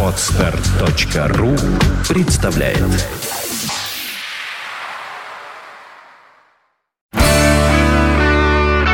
Отстар.ру 0.00 1.56
представляет 2.08 2.78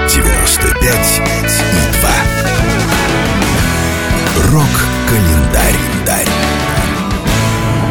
девяносто 0.08 0.69
пять 0.80 1.21
и 1.58 1.93
два. 1.98 2.16
Рок-календарь. 4.50 5.76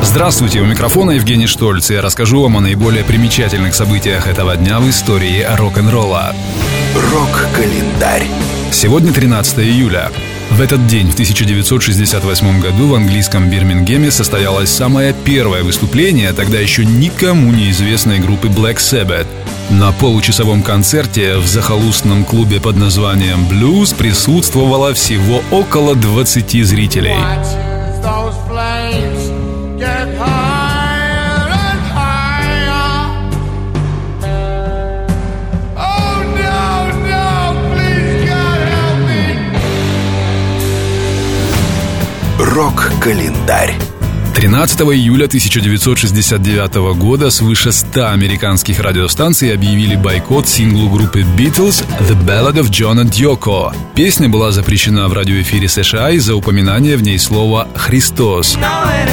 Здравствуйте, 0.01 0.61
у 0.61 0.65
микрофона 0.65 1.11
Евгений 1.11 1.45
Штольц, 1.45 1.91
и 1.91 1.93
я 1.93 2.01
расскажу 2.01 2.41
вам 2.41 2.57
о 2.57 2.61
наиболее 2.61 3.03
примечательных 3.03 3.75
событиях 3.75 4.25
этого 4.27 4.57
дня 4.57 4.79
в 4.79 4.89
истории 4.89 5.45
рок-н-ролла. 5.55 6.33
Рок-календарь. 7.11 8.25
Сегодня 8.71 9.13
13 9.13 9.59
июля. 9.59 10.09
В 10.51 10.61
этот 10.61 10.87
день, 10.87 11.07
в 11.07 11.13
1968 11.13 12.59
году, 12.59 12.89
в 12.89 12.95
английском 12.95 13.49
Бирмингеме 13.49 14.11
состоялось 14.11 14.69
самое 14.69 15.13
первое 15.23 15.63
выступление 15.63 16.33
тогда 16.33 16.59
еще 16.59 16.85
никому 16.85 17.51
неизвестной 17.51 18.19
группы 18.19 18.47
Black 18.47 18.77
Sabbath. 18.77 19.27
На 19.69 19.91
получасовом 19.91 20.63
концерте 20.63 21.37
в 21.37 21.47
захолустном 21.47 22.25
клубе 22.25 22.59
под 22.59 22.75
названием 22.75 23.47
«Блюз» 23.47 23.93
присутствовало 23.93 24.93
всего 24.93 25.43
около 25.51 25.95
20 25.95 26.65
зрителей. 26.65 27.15
Рок-календарь. 42.39 43.75
13 44.33 44.79
июля 44.93 45.25
1969 45.25 46.95
года 46.97 47.31
свыше 47.31 47.73
100 47.73 48.11
американских 48.11 48.79
радиостанций 48.79 49.53
объявили 49.53 49.97
бойкот 49.97 50.47
синглу 50.47 50.89
группы 50.89 51.19
Beatles 51.19 51.83
«The 52.07 52.17
Ballad 52.25 52.53
of 52.53 52.69
John 52.69 53.03
and 53.03 53.11
Yoko». 53.11 53.75
Песня 53.93 54.29
была 54.29 54.53
запрещена 54.53 55.09
в 55.09 55.13
радиоэфире 55.13 55.67
США 55.67 56.11
из-за 56.11 56.33
упоминания 56.33 56.95
в 56.95 57.03
ней 57.03 57.19
слова 57.19 57.67
«Христос». 57.75 58.55
know 58.55 58.85
it 58.87 59.09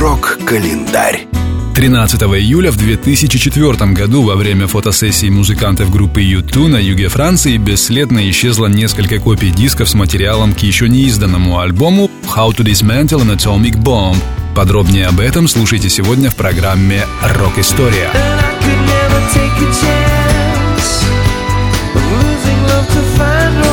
Рок-календарь. 0.00 1.26
13 1.74 2.22
июля 2.22 2.70
в 2.70 2.76
2004 2.76 3.92
году 3.92 4.22
во 4.22 4.36
время 4.36 4.68
фотосессии 4.68 5.28
музыкантов 5.28 5.90
группы 5.90 6.22
U2 6.22 6.68
на 6.68 6.76
юге 6.76 7.08
Франции 7.08 7.56
бесследно 7.56 8.30
исчезло 8.30 8.68
несколько 8.68 9.18
копий 9.18 9.50
дисков 9.50 9.88
с 9.88 9.94
материалом 9.94 10.54
к 10.54 10.60
еще 10.60 10.88
неизданному 10.88 11.58
альбому 11.58 12.12
«How 12.28 12.50
to 12.50 12.64
Dismantle 12.64 13.24
an 13.24 13.36
Atomic 13.36 13.82
Bomb». 13.82 14.16
Подробнее 14.54 15.08
об 15.08 15.18
этом 15.18 15.48
слушайте 15.48 15.88
сегодня 15.88 16.30
в 16.30 16.36
программе 16.36 17.04
«Рок-история». 17.20 18.12
And 18.14 18.38
I 18.38 18.54
could 18.62 18.80
never 18.86 19.20
take 19.34 19.56
a 19.58 19.72
chance 19.82 21.02
of 21.96 22.02
losing 22.12 22.62
love 22.68 22.86
to 22.86 23.02
find 23.18 23.67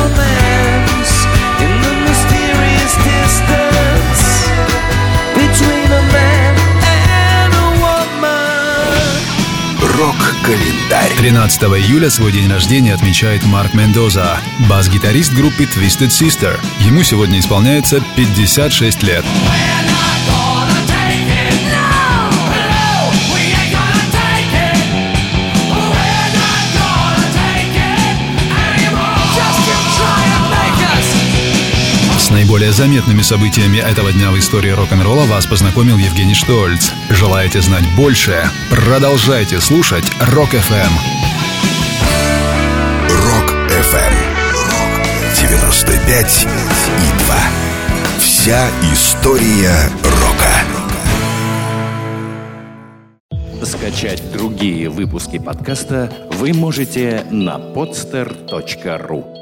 Рок-календарь. 10.96 11.16
13 11.16 11.62
июля 11.62 12.10
свой 12.10 12.32
день 12.32 12.50
рождения 12.50 12.94
отмечает 12.94 13.44
Марк 13.44 13.74
Мендоза, 13.74 14.38
бас-гитарист 14.68 15.32
группы 15.32 15.64
Twisted 15.64 16.08
Sister. 16.08 16.58
Ему 16.80 17.02
сегодня 17.02 17.38
исполняется 17.38 18.02
56 18.16 19.02
лет. 19.02 19.24
С 32.18 32.30
наиболее 32.30 32.72
заметными 32.72 33.22
событиями 33.22 33.78
этого 33.78 34.12
дня 34.12 34.30
в 34.30 34.38
истории 34.38 34.70
рок-н-ролла 34.70 35.26
вас 35.26 35.46
познакомил 35.46 35.96
Евгений 35.96 36.34
Штольц. 36.34 36.90
Желаете 37.08 37.62
знать 37.62 37.86
больше? 37.94 38.50
Продолжайте 38.86 39.60
слушать 39.60 40.04
Рок 40.32 40.62
FM. 40.62 40.92
Рок 43.10 43.62
FM. 43.62 44.14
95 45.40 46.46
и 46.46 47.24
2. 47.24 47.36
Вся 48.20 48.68
история 48.92 49.74
рока. 50.04 50.54
Скачать 53.64 54.22
другие 54.32 54.88
выпуски 54.88 55.40
подкаста 55.40 56.12
вы 56.34 56.52
можете 56.52 57.26
на 57.32 57.56
podster.ru 57.56 59.35